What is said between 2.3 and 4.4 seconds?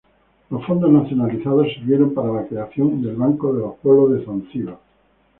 la creación del Banco de los Pueblos de